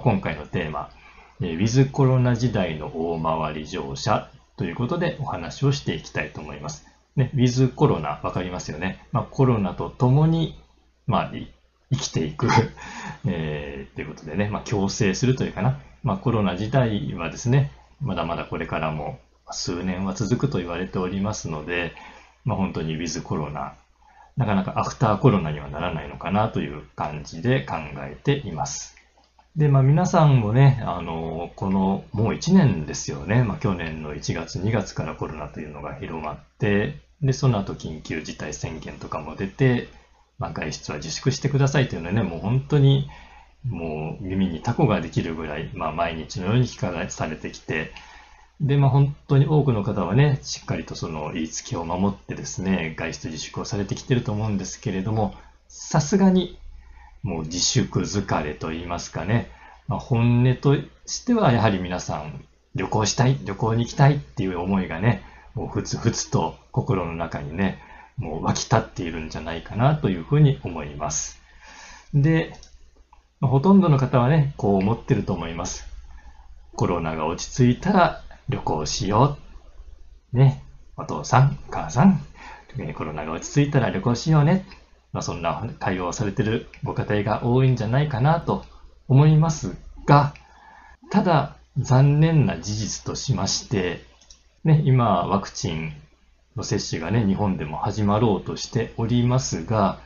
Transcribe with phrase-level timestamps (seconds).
[0.00, 0.90] 今回のテーマ、
[1.40, 6.86] ウィズコロナ時代の大回り乗車ということでお話をしていきたいと思います。
[7.16, 9.04] ね、ウィズコロナ、わかりますよね。
[9.10, 10.56] まあ、コロナと共に、
[11.08, 11.32] まあ、
[11.90, 12.46] 生きていく、
[13.26, 15.80] えー、ということでね、まあ、共生するというかな。
[16.04, 19.18] まあ、コロナ自体はですね、まだまだこれからも
[19.50, 21.92] 数年は続くと言われておりますので、
[22.44, 23.74] まあ、本当にウィズコロナ、
[24.36, 28.97] なかなかアフターコロナにはならないのかなという感じで考えています。
[29.58, 33.42] で、まあ皆さんもね、あの、このもう1年ですよね。
[33.42, 39.88] まあ去年の1月、2月からコロナというのが広まって、で、その後緊急事態宣言とかも出て、
[40.38, 43.10] まあ外出は自粛してくださいというのはね、もう本当に
[43.68, 47.90] もう耳にタコができるぐらい、まあ毎日のように聞かされてきて、
[48.60, 55.34] で、まあ本当に多くの方はね、しっかりとその言いつけを守ってですね、外出自粛をされてきてると思うんですけれども、
[55.66, 56.56] さすがに
[57.22, 59.50] もう自粛疲れと言いますかね、
[59.86, 62.44] まあ、本音としてはやはり皆さん
[62.74, 65.22] 旅行したい、旅行に行きたいっていう思いがね、
[65.54, 67.80] もうふつふつと心の中にね、
[68.16, 71.40] もう湧き立っているんじゃないかなというふうに思います。
[72.14, 72.52] で、
[73.40, 75.86] ほとんどの方はね、こう思ってると思います。
[76.74, 79.38] コロナが落ち着いたら旅行しよ
[80.32, 80.36] う。
[80.36, 80.62] ね、
[80.96, 82.20] お父さん、お母さん、
[82.94, 84.64] コロナが落ち着いたら旅行しようね。
[85.18, 88.64] まあ、そんな会話をされてるご家庭が多いんじゃないかなと
[89.08, 90.32] 思いますが、
[91.10, 94.04] ただ残念な事実としまして、
[94.62, 95.92] ね、今ワクチン
[96.54, 99.98] の接種がね、日本でも始まろうとしておりますが、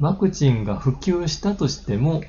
[0.00, 2.24] ワクチンが普及したとしても、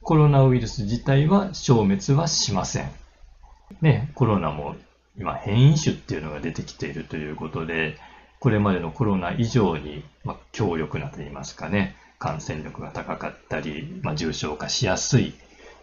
[0.00, 2.90] コロナウイルス自体は消滅はしません。
[3.82, 4.76] ね、コロナも
[5.18, 7.98] 今変異種っていうのが出てきているということで、
[8.40, 15.34] これまでのコロナ以上に、まあ、強力なといいますかね、感染力が高かったり、まあ、重症化しやすい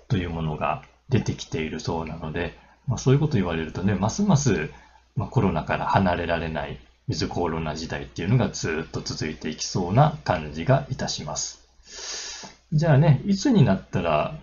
[0.07, 4.69] というものが出てきているそうなので、まあ、そういうこと言われるとね、ますます、
[5.15, 11.59] まあコロナから離れられない水コロナ時代っていうのがずっと続いていきそうな感じがいたします。
[12.71, 14.35] じゃあね、いつになったら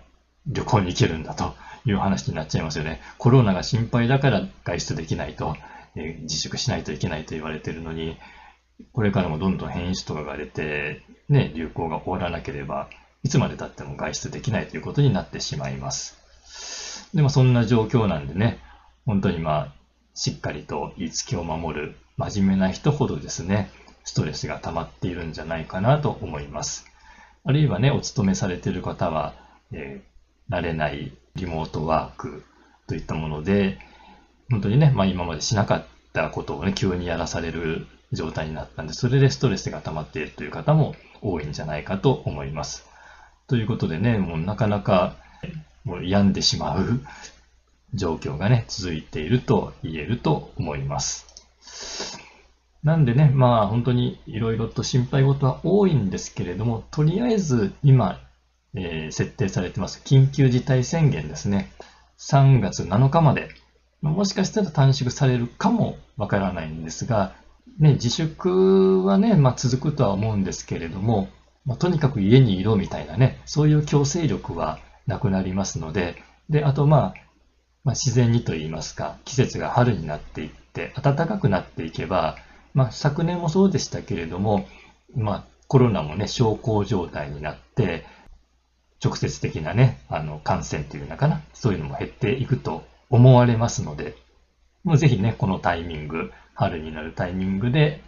[0.47, 1.53] 旅行に行けるんだと
[1.85, 3.01] いう話になっちゃいますよね。
[3.17, 5.55] コロナが心配だから外出できないと、
[5.95, 8.17] え自粛しないといけないと言われてるのに、
[8.93, 12.89] これからもどんどん変異種とかが出て、ね、流行が終わらなければ、
[13.23, 16.17] いつまで経っても外出できないということになってしまいます。
[17.13, 18.59] でもそんな状況なんでね、
[19.05, 19.73] 本当にまあ、
[20.13, 23.69] しっかりと言いつけを守る真面目な人ほどですね、
[24.03, 26.85] ストレスが溜まっているんじゃないかなと思います。
[27.43, 29.33] あるいはね、お勤めされている方は、
[29.71, 32.43] えー、慣れないリモートワーク
[32.87, 33.79] といったもので、
[34.51, 42.85] 本当にね、まあ今までしなかったことをね、急にやらされる状態になったんで、それでストレスが溜まっているという方も多いんじゃないかと思います。
[43.47, 45.15] ということでね、もうなかなか
[45.85, 47.01] もう病んでしまう
[47.93, 51.27] 状況がね、続いていると言えると思います。
[52.83, 58.19] なんでね、まあ本当にいろいろと心配事は多いんですけれども、とりあえず今、
[58.73, 61.71] えー、設定されてます緊急事態宣言ですね。
[62.17, 63.49] 3月7日まで、
[64.01, 67.35] もしかしたら短縮されるかもわからないんですが、
[67.79, 71.29] ね、自粛はね、まあ、続くとは思うんですけれども、
[71.65, 76.15] まあ、とにかく家にいろみたいなね、そういう強制力はなくなりますので、
[76.49, 77.13] で、あとまあ、
[77.83, 82.37] まあ、自然にと言いますか、季節が春になっていって、暖かくなっていけば、
[82.73, 84.65] まあ、昨年もそうでしたけれども、
[85.15, 88.05] まあ、コロナもね、小康状態になって、
[89.03, 94.15] 直接的なね、あの、感染というのかな、そういうのも減っていくと思われますので、
[94.83, 98.01] もうぜひね、このタイミング、春になるタイミングで、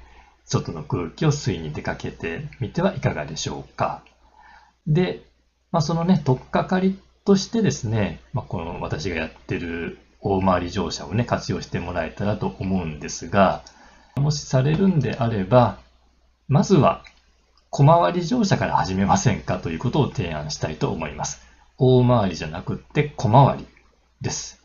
[0.46, 4.04] 外の空気を吸いに出かけてみてはいかがでしょうか。
[4.88, 5.24] で、
[5.72, 13.64] まあ、そのね、とっかかりとしてですね、まあ、この私がやってる大回り乗車をね、活用してもらえたらと思うんですが、
[14.16, 15.80] もしされるんであれば、
[16.48, 17.04] まずは
[17.70, 21.42] 小回り乗車から始めませんかということを提案したいと思います。
[21.78, 23.68] 大回りじゃなくって小回り
[24.22, 24.63] です。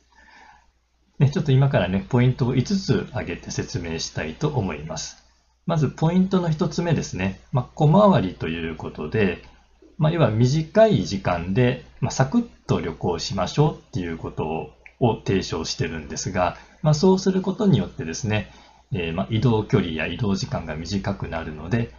[1.18, 5.24] ね、ちょっと今からね、ポイントを5つ挙げて説明したいと思います。
[5.66, 7.40] まずポイントの一つ目ですね。
[7.52, 9.42] まあ、小回りということで、
[9.98, 14.70] まあ、要は短い時間で、まあ、サクッと旅行しましょうっていうこと
[15.00, 18.52] を提唱してるんですが、まあ、そうすることによってですね、
[18.92, 21.92] えー、ま、移動距離や移動時間が短くなるので、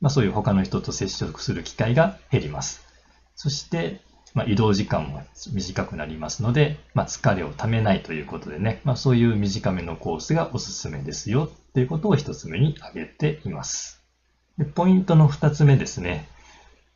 [0.00, 2.82] ま、そういう他の人と接触する機会が減ります。
[3.36, 4.00] そして、
[4.34, 5.22] まあ、移動時間も
[5.52, 14.02] 短くなりますので、まあ、疲れをためないということでね、まあ、そういう短めのコースがおすすめですよということを一つ目に挙げています。
[14.58, 16.28] でポイントの二つ目ですね。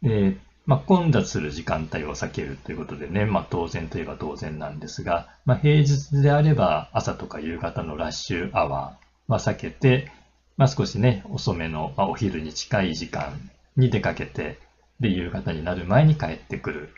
[0.02, 0.36] えー、
[0.66, 10.10] まあ、混雑する時間帯を避けるということでね、まあ、当然といえば当然なんですが、まあ、平日であれば朝とか夕方のラッシュアワーは避けて、
[10.56, 13.38] まあ、少しね、遅めの、ま、お昼に近い時間
[13.76, 14.58] に出かけて、
[14.98, 16.88] で、夕方になる前に帰ってくる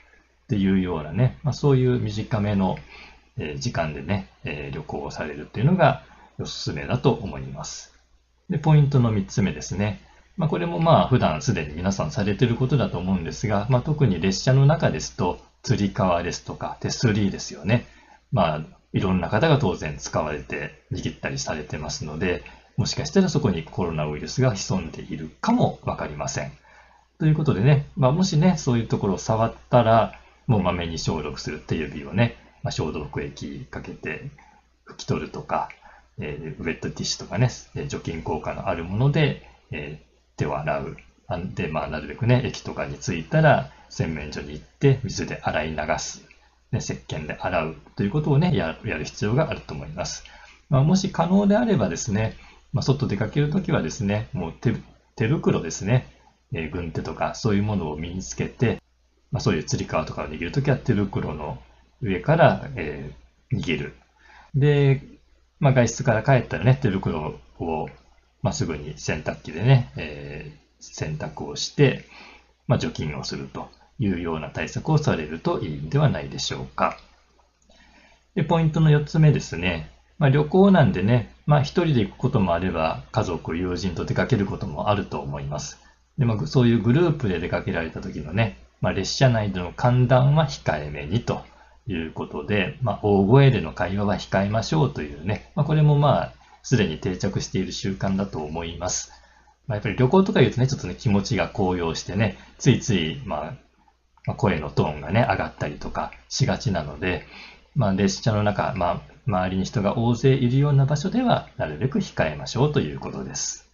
[0.50, 2.76] っていうようなね、まあ、そういう短めの
[3.58, 6.02] 時間でね、え旅行をされるっていうのが
[6.41, 7.94] おすすめだと思います。
[8.49, 10.00] で、ポイントの3つ目ですね。
[10.37, 17.87] まあ、これもまあ普段すでに皆さんされてることだと思うんですが、まあ、特に列車の中ですと、つり革ですとか手すりですよね。
[18.32, 18.61] まあ、
[18.93, 22.43] いろんな方が当然使われて握ったりされてますので、
[22.76, 26.50] もしかしたらそこにコロナウイルスが潜んでいるかもわかりません。
[27.20, 30.20] ということでね、まあ、もしね、そういうところを触ったら、
[30.50, 34.32] もうまめに消毒する手指をね、まあ、消毒液かけて
[34.85, 35.69] 拭き取るとか、
[36.19, 40.97] えー、ウェットティッシュとかね、え除菌効果のあるもので、えー、手を洗う。
[41.55, 46.26] で、まあ、なるべくね、液とかについたら、洗面所に行って水で洗い流す。
[46.73, 50.25] ね、石鹸で洗うということをね、やる必要があると思います。
[50.69, 52.35] まあ、もし可能であればですね、
[52.73, 54.75] まあ、外出かけるときはですね、もう手
[55.14, 56.12] 手袋ですね、
[56.52, 58.81] えー、軍手とかそういうものを身につけて、
[59.32, 61.59] まあ、そういう釣り革とかを握るときは手袋の
[62.03, 63.94] 上から、えー、握る。
[64.55, 65.03] で、
[65.61, 67.88] まあ、外出から帰ったらね、手袋を、
[68.43, 72.05] まあ、すぐに洗濯機でね、えー、洗濯をして、
[72.67, 73.69] まあ、除菌をすると
[73.99, 76.99] いうような対策をされるといいんではないでしょうか。
[78.35, 79.91] で、ポイントの4つ目ですね。
[80.19, 85.79] まあ、旅行なんでね、まあ、一人で行くこともあれば、家族、友人と出かけることもあると思います。
[86.19, 91.43] でまあ、そういうグループで出かけられた時のね、まあ、列車内での寒暖は控えめにと
[91.87, 96.32] いうことで、まあ、大声での会話は控えましょうというね、まあ、これもまあ、
[96.62, 99.12] すでに定着している習慣だと思います。
[99.67, 103.56] まあ、やっぱり旅行とか言うとね、ちょっとね、気持ちが高揚してね、ついつい、ま
[104.27, 107.26] あ、声のトーンがね、上がったりとかしがちなので、
[107.75, 113.69] まあ、列車の中、まあ、周りに人が大勢いるような場所では、なるべく控えましょうということです。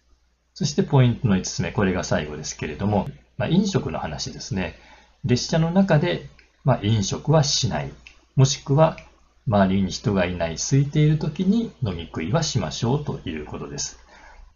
[0.53, 4.75] そしてポイントの5つ目、これが最後ですけれども、まあ、飲食の話ですね。
[5.25, 6.29] 列車の中で、
[6.63, 7.91] まあ、飲食はしない。
[8.35, 8.97] もしくは、
[9.47, 13.99] 周りに人がいない、空いている時に飲み食いはしましょうということです。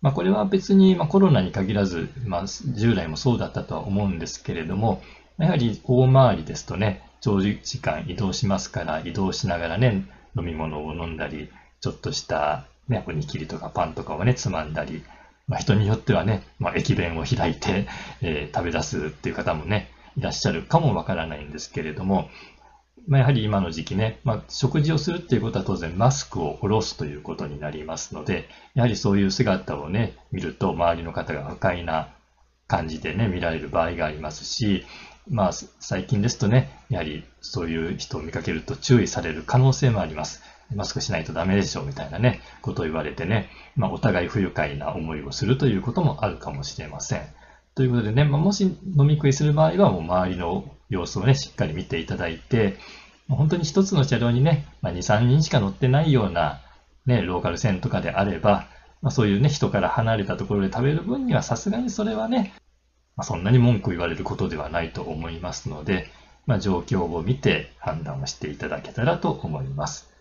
[0.02, 5.02] まあ、これは別に、まコロナに限らず、まあ、従来もそうだったとは思うんですけれども、
[5.38, 10.04] やはり大回りですとね、長時間移動しますから、移動しながらね、
[10.36, 11.50] 飲み物を飲んだり、
[11.80, 15.04] ちょっとした、ね、おにぎりとかパンとかをね、つまんだり、
[15.48, 17.88] まあ、人によってはね、まあ、駅弁を開いて、
[18.22, 22.30] えー、食べ出すっていう方もね、いらっしゃるかもわからないんですけれども、
[23.08, 32.10] まあ、やはり今の時期ね、まあ、食事をするっていうことは当然マスクを下ろすということになりますので、やはりそういう姿をね、見ると周りの方が不快な
[32.68, 34.86] 感じでね、見られる場合がありますし、
[35.30, 40.44] まあ、最近ですとね、やはりそういう人を見かけると注意される可能性もあります。
[40.76, 47.22] マスクしないとダメでしょうみたいなね、ことを言われてね、まあ、お互い不愉快な思いをするということもあるかもしれません。
[47.74, 52.78] ということでね、まあ、もし飲み食いする場合は、もう周りの様子をね、しっかり見ていただいて、
[53.30, 56.60] 本当に一つの車両にね、まあ、2、3人しか乗ってないような、
[57.06, 58.68] ね、ローカル線とかであれば、
[59.02, 62.54] まあ、そういうね、人から離れたところで食べる分にはさすがにそれはね、
[63.16, 66.12] まあ、そんなに文句言われることではないと思いますので、
[66.46, 70.12] ま、状況を見て判断をしていただけたらと思います。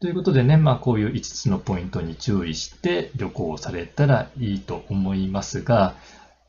[0.00, 5.94] ということでね、まあ、こういう5つのポイントに注意して旅行をされたらいいと思いますが、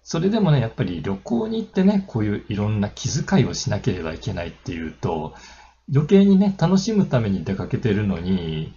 [0.07, 5.33] それでもね、やっぱり旅行に行ってね、こういういろんな気遣いをしなければいけないっていうと、
[5.91, 8.71] 余計にね、楽しむために出かけてるのに、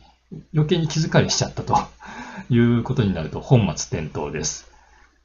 [0.54, 1.76] 余計に気遣いしちゃったと
[2.49, 4.70] いうことになると本末転倒です。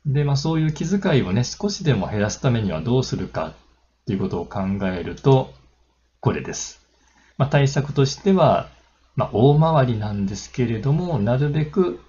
[0.05, 3.53] で、まあそういう気遣いをね、少しでも減らすためにはどうするかっ
[4.05, 4.59] ていうことを考
[4.93, 5.53] えると、
[6.19, 6.81] これです。
[7.37, 8.67] まあ対策としては、
[9.15, 12.01] まあ大回りなんですけれども、なるべく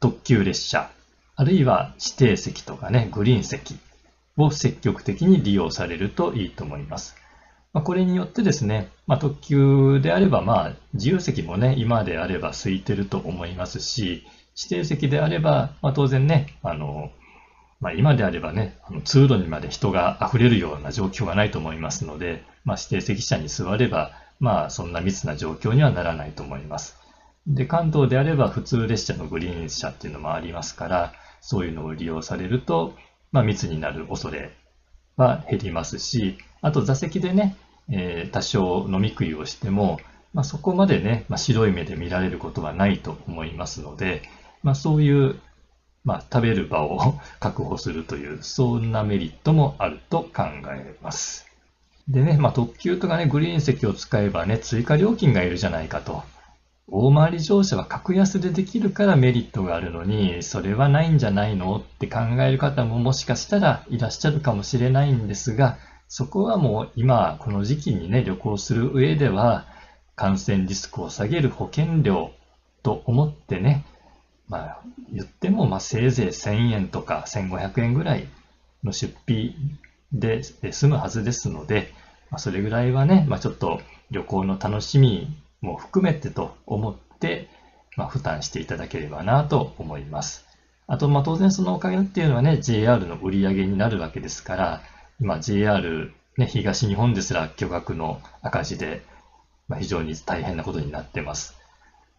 [0.00, 0.90] 特急列車、
[1.40, 3.78] あるいは指定席とかね、グリーン席
[4.36, 7.14] を積極的に利用されるといいと思います。
[7.72, 14.26] まあ、これによってですね、まあ、特急であれば、まあ、自由席もね、今であれば空いてると思いますし、
[14.56, 17.12] 指定席であれば、まあ、当然ね、あの、
[17.78, 26.96] まあ、今であればね、あの通路にまで人が溢れるような状況がないと思いますので、まあ、指定席車に座れば、まあ、そんな密な状況にはならないと思います。
[27.46, 32.94] で、関東であれば普通列車のグリーン車っていうのもありますから、そういうのを利用されると、
[33.32, 34.52] まあ、密になる恐れ
[35.16, 37.56] は減りますし、あと座席でね、
[37.90, 40.00] えー、多少飲み食いをしても、
[40.34, 44.22] まあ、そこまでね、まあ、白い目で見られることはないと思いますので、
[44.62, 45.40] まあ、そういう、
[46.04, 51.46] ま、食べる場を 確保するという、そんなメリットもあると考えます。
[52.08, 56.22] でね、ま、特急とかね、グリーン席を使えばね、追加料金がいるじゃないかと。
[56.90, 65.76] 大回り乗車は格安でできるからメリットがあるのに、それはないんじゃないのって考える方ももしかしたらいらっしゃるかもしれないんですが、
[66.08, 69.66] そこはもう今、この時期にね、旅行する上では、
[70.16, 72.32] 感染リスクを下げる保険料
[72.82, 73.84] と思ってね、
[74.48, 78.26] まあ、言っても、まあ、せいぜい1000円とか1500円ぐらい
[78.82, 79.54] の出費
[80.12, 81.92] で済むはずですので、
[82.30, 83.80] まあ、それぐらいはね、まあ、ちょっと
[84.10, 87.48] 旅行の楽しみも含めてと思って、
[87.96, 90.46] まあ、負担していただければなと思います。
[90.86, 94.82] あと、まあ、当然そのお金っていうのはね、JR の売り上げになるわけですから、
[95.20, 99.02] 今 JR、ね、東日本ですら巨額の赤字で、
[99.66, 101.56] まあ、非常に大変なことになってます。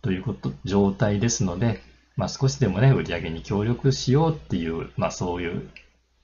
[0.01, 1.81] ということ、状態ですので、
[2.15, 5.69] まあ、少しでもね、売り上げに協力しようっていう、まあ、そういう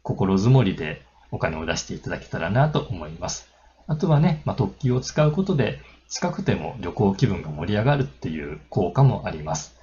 [0.03, 3.50] 心づもりでお金を出していただけたらなと思います。
[3.88, 9.75] あとはね、まあ、特急を使うことで、近くても旅行気分が盛り上がるっていう効果もあります。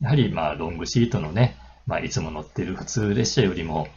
[0.00, 3.88] やはり、まあ、ロングシートのね、まあ、いつも乗ってる普通列車よりも、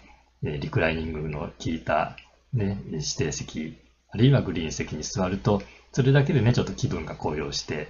[0.43, 2.15] えー、リクライニングの効いた、
[2.53, 3.77] ね、指定席、
[4.09, 7.89] あるいはグリーン席に座ると、それだけでね、ちょっと気分が高揚して、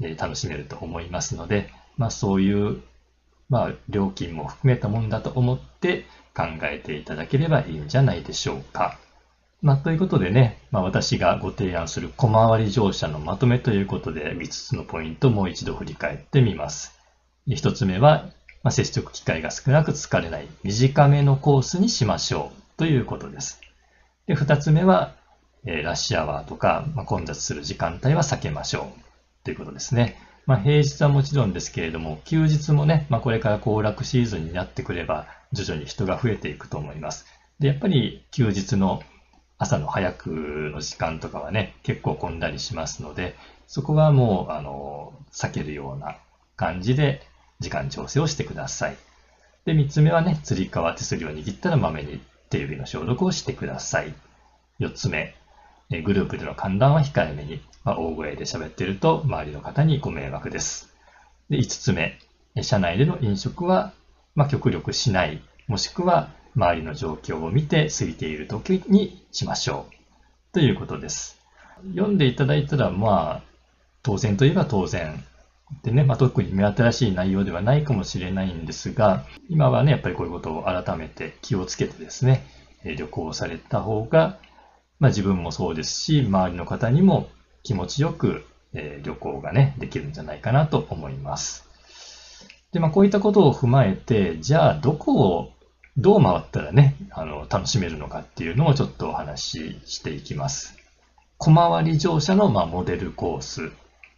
[0.00, 2.82] えー、楽しめると思いますので、まあ、そういう、
[3.48, 8.98] まあ、料金も含めたもんだと思って、考えていただければいいんじゃないでしょうか。
[9.64, 17.00] まあ、ということでね、まあ、私がご提案する小回り乗車のまとめということで、5つのポイントをもう一度振り返ってみます。
[17.48, 18.26] 1つ目は、
[18.62, 23.62] まあ、接触機会が少なく疲れない短めのコースにしましょうということです。
[24.26, 25.14] で2つ目は、
[25.64, 30.18] えー、ラッシュアワーとか、まあ、混雑する時間帯は避けましょうということですね。
[30.44, 37.24] まあ、平日はもちろんですけれども、休日もね、まあ、これから行楽シーズンになってくれば、徐々に人が増えていくと思います。
[37.60, 39.02] で、やっぱり休日の
[39.58, 40.30] 朝の早く
[40.72, 46.16] の時間とかはね、結構混んだりしますので、そこはもう、あの、避けるような
[46.56, 47.22] 感じで
[47.60, 48.96] 時間調整をしてください。
[49.64, 52.20] で、三つ目はね、釣り革手すりを握ったらまめに
[52.50, 54.14] 手指の消毒をしてください。
[54.78, 55.34] 四つ目、
[56.02, 60.92] グループでの寒暖は控えめに、まあ、大声で喋ってると周りの方にご迷惑です。
[61.48, 62.18] で、5つ目、
[62.60, 63.92] 車内での飲食は、
[64.34, 70.54] まあ、極力しない、もしくは周りの状況を見て空いている時にしましょう。
[70.54, 71.36] ということです。
[71.94, 73.42] 読んでいただいたら、まあ、
[74.02, 75.24] 当然といえば当然。
[75.82, 82.46] でね、まあ、特に目新しい内容ではないかもしれないんですが、今はね、やっぱりこういうことを改めて気をつけてですね、
[82.84, 84.38] 旅行された方が、
[85.00, 87.28] まあ、自分もそうですし、周りの方にも
[87.64, 88.44] 気持ちよく、
[88.74, 91.68] え、旅行がね、できるんじゃないかなと思います。
[92.72, 95.53] で、まあ、こういったことを踏まえて、じゃあ、どこを
[95.96, 100.76] どう回ったらね、あの、楽しめるのかっていうのをちょっとお話ししていきます。
[101.38, 103.70] 小回り乗車の、まあ、モデルコース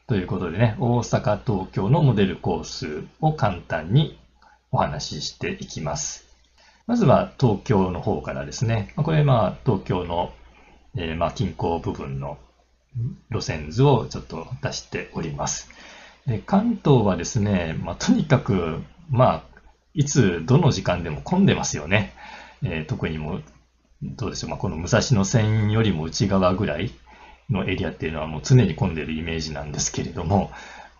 [0.07, 4.19] ということでね、大阪、東京のモデルコースを簡単に
[4.71, 6.25] お話ししていきます。
[6.87, 8.95] まずは東京の方からですね。
[8.97, 10.33] これ、まあ、東京の、
[10.97, 12.39] えー、まあ、近郊部分の
[13.31, 15.69] 路線図をちょっと出しております。
[16.27, 19.56] で関東はですね、まあ、とにかく、まあ、
[19.97, 22.13] いつ、どの時間でも混んでますよね。
[22.63, 23.43] えー、特にもう、
[24.03, 26.93] どうでしょう、まあ、この武蔵野線よりも内側ぐらい
[27.49, 30.51] のエリアっていうのはもう常に混んでるイメージなんですけれども、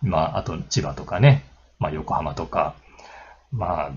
[0.01, 1.45] まあ、あと千葉とかね、
[1.77, 2.75] まあ、横浜とか、
[3.51, 3.91] まあ、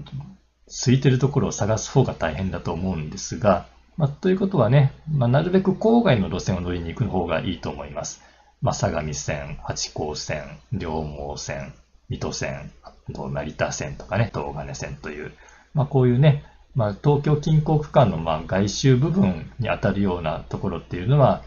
[0.66, 3.66] 空いてるところを探す方が大変だと思うんですが、
[3.96, 8.22] まあ、ということはね、まあ、なるべく郊外の路線を乗りに行く方がいいと思います。
[8.60, 11.72] まあ、相模線、八甲線、両毛線、
[12.10, 12.70] 水戸線、
[13.08, 15.32] 成田線とかね、東金線という、
[15.74, 21.42] まあ、こういうね、まあ、東京近郊区間のまあ外周部分に当たるようなところっていうのは、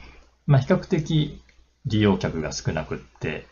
[0.48, 1.42] まあ、比較的
[1.86, 3.46] 利用客が少なくって、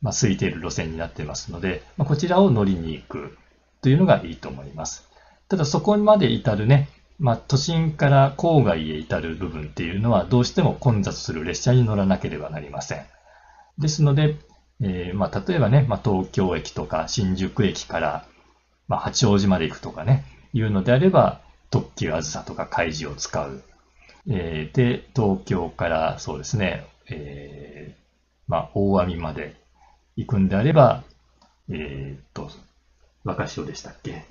[0.00, 3.36] まあ、空いている路線になってますので、まあ、こちらを乗りに行く
[3.82, 5.08] というのがいいと思います。
[5.48, 6.88] ただそこまで至るね、
[7.18, 13.06] まあ、都心から郊外へ至る部分っていうのはどうしても混雑する列車に乗らなければなりません。
[13.78, 14.36] ですので、
[14.80, 18.26] えー、まあ、例えばね、まあ、東京駅とか新宿駅から、
[18.86, 23.62] まあ、八王子まで行くとかね、いうのであれば、特急あずさとか海事を使う。
[24.30, 28.02] えー、で、東京からそうですね、えー、
[28.46, 29.56] まあ、大網まで
[30.16, 31.02] 行くんであれば、
[31.68, 32.50] えー、っと、
[33.24, 34.24] 若潮でしたっけ、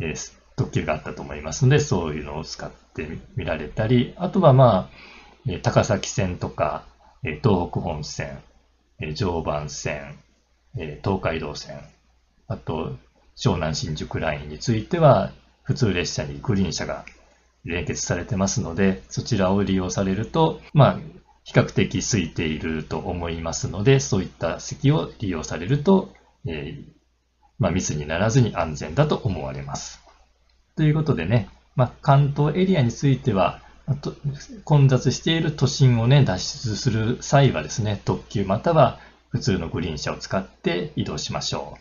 [0.00, 4.90] えー、特急があったと思いますので、そういうのを使ってみられたり、あとはま
[5.46, 6.84] あ、高崎線とか、
[7.22, 8.38] 東北本線、
[9.02, 10.18] え常磐線、
[10.78, 11.80] え東海道線、
[12.46, 12.96] あと
[13.36, 15.32] 湘南新宿ラインについては、
[15.64, 17.04] 普通列車にグリーン車が
[17.64, 20.98] 連結されてますので、そちらを利用されると、まあ、
[21.44, 26.12] 比較的空いていると思いますので、そういった席を利用されると、
[26.46, 26.84] えー、
[27.58, 30.00] まあ、密にならずに安全だと思われます。
[30.76, 33.61] ということでね、まあ、関東エリアについては、
[34.00, 34.14] と
[34.64, 38.98] 混雑している都心をね、脱出する際はですね、特急または
[39.30, 41.78] 普通のグリーン車を使って移動しましょ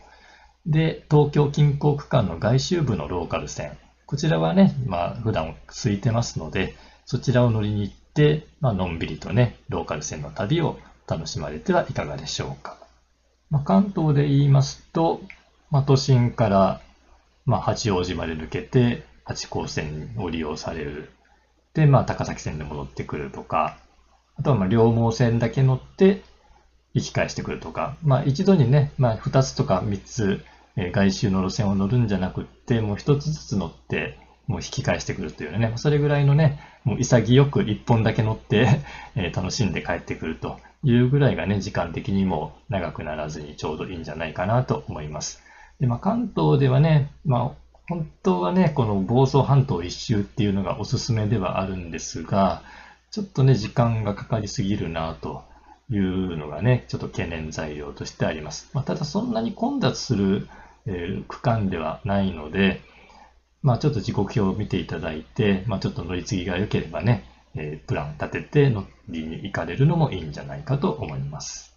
[0.67, 0.72] う。
[0.72, 3.77] で、東京近郊区間の外周部のローカル線。
[4.05, 12.77] こちらはね、まあ普段空いてますので、そちらを乗りに行って、まあのんびりとね、ローカル線の旅を楽しまれてはいかがでしょうか。
[13.51, 15.22] まあ、関東で言いますと、
[15.70, 16.81] まあ、都心から、
[17.46, 21.10] まあ、八王子まで抜けて、八高線を利用される。
[21.73, 23.77] で、まあ、高崎線で戻ってくるとか、
[24.35, 26.21] あとは、まあ、両毛線だけ乗って、
[26.93, 30.43] 行き返してくるとか、まあ、一度にね、まあ、二つとか三つ、
[30.75, 38.67] えー、外周の路線を乗るんじゃなくって、もう一つずつ乗って、もう引き返してくるというね、それぐらいのね、もう潔く一本だけ乗って
[39.15, 45.41] え楽しんで帰ってくるというぐらいがね、時間的にも長くならずにちょうどいいんじゃないかなと思います。
[45.79, 47.61] で、まあ、関東ではね、まあ、
[47.91, 52.63] 本当はね、この房総半島一周っていうのがおすすめではあるんですが、
[53.12, 55.43] ちょっとね、時間がかかりすぎるなと
[55.89, 58.69] いうのがね、ちょっと懸念材料としてあります。
[58.71, 60.48] まあ、ただそんなに混雑する、
[60.86, 62.79] えー、区間ではないので、
[63.62, 71.75] まあちょっと時刻表を見ていただいて、まあちょっと乗り継ぎが良ければね、えー、プラン立てて乗りに行かれるのもいいんじゃないかと思います。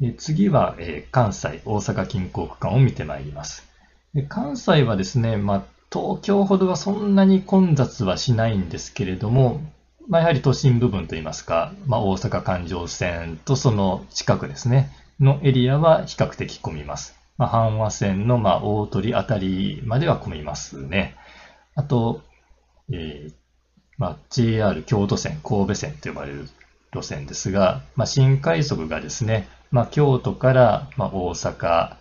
[0.00, 3.69] で次は、え、関西、大阪近郊区間を見てまいります。
[4.14, 9.60] で関西はですね、まあ東京ほどはそんなに混雑はしないんですけれども、
[10.08, 17.16] まあ、やはり都心部分といいますか、まあ、大阪環状線とその近くですね、のエリアは比較的混みます。
[17.38, 21.16] まあ、阪和線のまあ大鳥あたりまでは混みますね。
[21.74, 22.22] あと、
[22.92, 23.32] えー
[23.98, 26.48] まあ、JR 京都線、神戸線と呼ばれる
[26.92, 31.96] 路線ですが、まあ、新快速がですね、まあ、京都からまあ大阪、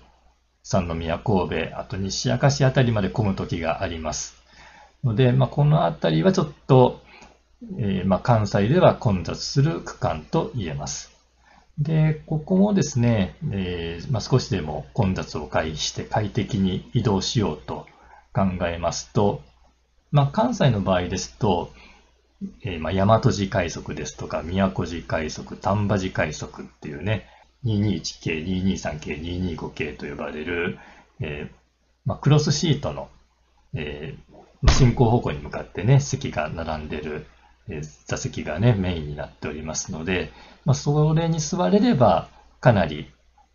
[0.70, 4.36] 三宮、神戸、あと西明石あたりまで混む時があります。
[5.04, 7.02] ので、まあ、このあたりはちょっと、
[7.80, 11.12] えー、まあ、関西では混雑する区間と言えます。
[11.80, 17.88] で、ここもですね、えー、まあ、少しでも混雑を回避して快適に移動しようと
[18.32, 19.42] 考えますと、
[20.12, 21.74] まあ、関西の場合ですと、
[22.62, 27.26] えー、まあ、大和路快速ですとか、宮古路快速、丹波路快速っていうね、
[27.66, 30.80] 221系、223系、225系と呼ばれる、
[31.20, 31.56] えー、
[32.06, 33.10] まあ、クロスシートの、
[33.74, 37.26] えー、進行方向に向かってね、席が並んでる
[37.70, 40.32] え座席がね、メインになっておりますので、
[40.66, 43.12] まあ、それに座れれば、かなり、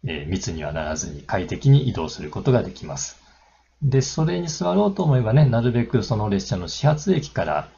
[0.07, 3.19] え密にはならずに快適に移動することができます。
[3.83, 7.69] で、それに座ろうと思えばね、なるべくその列車の始発駅から、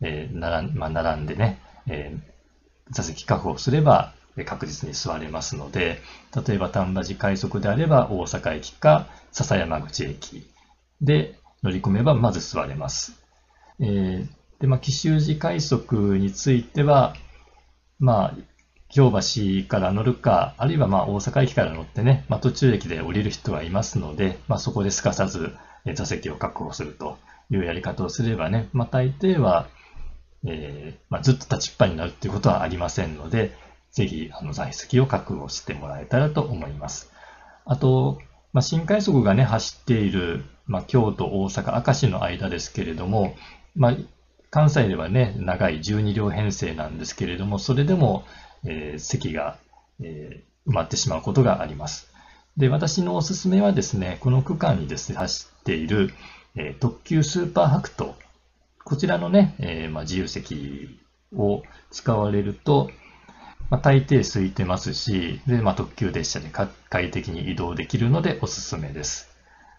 [0.00, 6.00] えー、並まあ、並んでね、えー、座席確保すれば確実に座れますので、
[6.46, 10.44] 例えば丹波寺快速であれば大阪駅か笹山口駅
[11.00, 13.12] で乗り込めばまず座れます。
[13.78, 14.28] えー、
[14.60, 17.14] で、まあ、紀州寺快速については、
[18.00, 18.34] まあ、
[18.88, 25.54] 京橋から乗るか、あるいはま大阪駅から乗ってね、まあ、途中駅で降りる人はいますので、まあ、そこですかさず
[25.94, 27.18] 座席を確保すると
[27.50, 29.68] いうやり方をすればね、まあ、大抵は、
[30.46, 33.52] えーま、ずっと立ちっぱになるっていうことはありませんので、
[33.94, 37.10] ぜひあの座席を確保してもらえたらと思います。
[37.64, 38.18] あと、
[38.52, 43.34] まあ、新快速がね、走っている、まあ、京都、大阪、明石の間ですけれども、
[43.74, 43.96] まあ、
[44.50, 48.24] 関西ではね、長い12両編成なんですけれども、それでも、
[48.64, 49.58] えー、席が、
[50.00, 52.08] えー、埋まってしまうことがあります。
[52.56, 56.12] で、私のおすすめはですね、この区間にですね、走っている、
[56.56, 58.14] えー、特急スーパーハクト。
[58.84, 61.00] こちらのね、え、まあ、自由席
[61.36, 62.90] を使われると、
[63.70, 69.34] まあ、大抵空いてますし、で、まあ、特急列車で快適に移動できるのでおすすめです。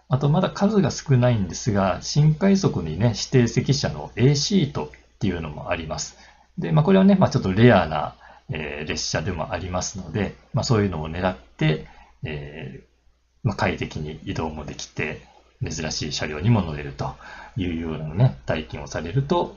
[0.07, 6.17] あとまだ数が少ないんですが、新快速にね、指定席車の A シートっていうのもあります。
[6.57, 8.15] で、まあこれはね、まあちょっとレアな、
[8.49, 11.87] えー、列車でもありますので、まあそういうのを狙って、
[12.23, 15.21] えー、まあ快適に移動もできて、
[15.63, 17.15] 珍しい車両にも乗れると
[17.57, 19.55] いうようなね、体験をされると、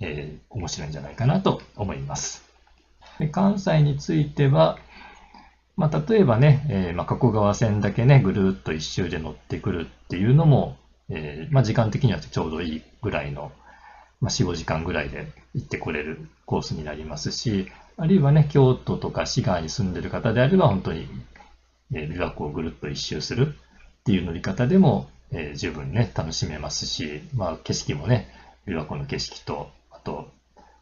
[0.00, 2.47] えー、面白いんじゃないかなと思います。
[3.18, 4.78] で関西については、
[5.76, 10.76] まあ、例えばね、えー、まあ、加古川線だけね、ぐるっと一周で乗ってくるっていうのも、
[11.08, 13.52] えー、まあ、時間的にはちょうどいいぐらいの、
[14.20, 21.06] まあ、4、5時間ぐらいで行ってこれるコースになりますし、あるいはね、京都とか滋賀に住んでる方であれば、本当に、
[21.92, 28.28] え、琵琶湖をぐるっと一周するっていう乗り方でも、えー、十分ね、楽しめますし、まあ、景色もね、
[28.66, 29.70] 琵琶湖の景色、と、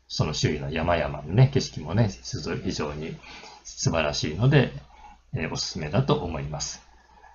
[0.08, 3.16] その周囲の山々のね、景色もね、非常に
[3.64, 4.72] 素晴らしいので、
[5.34, 6.82] えー、おすすめだと思います。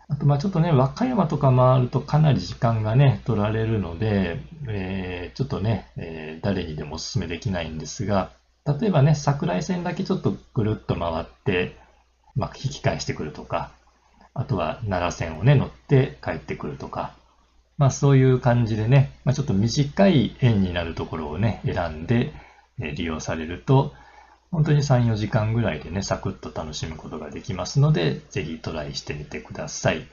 [0.07, 8.31] あと、まあちょっとね、和歌山とか回るとかなり時間がね、取られるので、えー、ちょっとね、えー、誰にでもおすすめできないんですが、
[8.65, 11.77] 例えばね、桜井線だけちょっとぐるっと回って、
[12.35, 13.71] まあ、引き返してくるとか、
[14.33, 17.13] あとは奈良線をね、乗って帰ってくるとか、
[17.77, 22.31] まあそういう感じでね、まあ、ちょっと短い円になるところをね、選んで
[22.89, 23.93] 利用されると、
[24.51, 30.07] 本当に3、4時間ぐらいでね、サクッと楽しむことができますので、ぜひトライしてみてください。